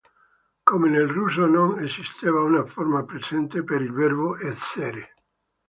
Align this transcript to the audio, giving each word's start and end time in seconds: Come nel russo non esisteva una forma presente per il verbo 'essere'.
Come 0.63 0.89
nel 0.89 1.07
russo 1.09 1.45
non 1.45 1.77
esisteva 1.77 2.41
una 2.43 2.65
forma 2.65 3.03
presente 3.05 3.63
per 3.63 3.83
il 3.83 3.91
verbo 3.93 4.35
'essere'. 4.35 5.13